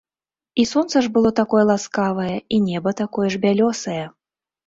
[0.61, 4.01] І сонца ж было такое ласкавае і неба такое ж бялёсае.